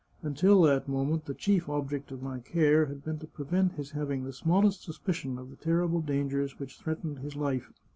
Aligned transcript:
Until 0.23 0.63
that 0.63 0.87
moment, 0.87 1.25
the 1.25 1.35
chief 1.35 1.69
object 1.69 2.11
of 2.11 2.23
my 2.23 2.39
care 2.39 2.87
had 2.87 3.03
been 3.03 3.19
to 3.19 3.27
prevent 3.27 3.73
his 3.73 3.91
having 3.91 4.23
the 4.23 4.33
smallest 4.33 4.81
sus 4.83 4.97
picion 4.97 5.39
of 5.39 5.51
the 5.51 5.55
terrible 5.57 6.01
dangers 6.01 6.57
which 6.57 6.79
threatened 6.79 7.19
his 7.19 7.35
life. 7.35 7.71